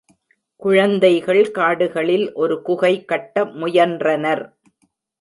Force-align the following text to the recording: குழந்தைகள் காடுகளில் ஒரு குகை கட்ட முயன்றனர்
குழந்தைகள் 0.61 1.43
காடுகளில் 1.51 2.27
ஒரு 2.35 2.57
குகை 2.61 2.93
கட்ட 3.05 3.45
முயன்றனர் 3.55 4.45